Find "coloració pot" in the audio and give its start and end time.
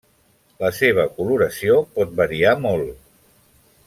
1.19-2.17